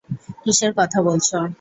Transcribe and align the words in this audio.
কিসের 0.43 0.71
কথা 0.77 0.99
বলছো? 1.01 1.37